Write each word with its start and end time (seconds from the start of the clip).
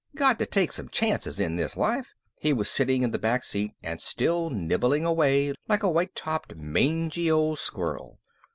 "Got 0.15 0.39
to 0.39 0.47
take 0.47 0.71
some 0.71 0.89
chances 0.89 1.39
in 1.39 1.57
this 1.57 1.77
life." 1.77 2.15
He 2.39 2.53
was 2.53 2.71
sitting 2.71 3.03
in 3.03 3.11
the 3.11 3.19
back 3.19 3.43
seat 3.43 3.75
and 3.83 4.01
still 4.01 4.49
nibbling 4.49 5.05
away 5.05 5.53
like 5.67 5.83
a 5.83 5.91
white 5.91 6.15
topped 6.15 6.55
mangy 6.55 7.29
old 7.29 7.59
squirrel. 7.59 8.17